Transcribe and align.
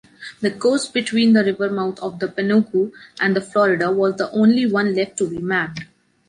The 0.39 0.49
coast 0.49 0.95
between 0.95 1.33
the 1.33 1.43
river 1.43 1.69
mouth 1.69 1.99
of 1.99 2.17
the 2.17 2.27
Pánuco 2.27 2.91
and 3.19 3.35
the 3.35 3.39
Florida 3.41 3.91
was 3.91 4.15
the 4.15 4.31
only 4.31 4.65
one 4.65 4.95
left 4.95 5.15
to 5.19 5.29
be 5.29 5.37
mapped. 5.37 5.81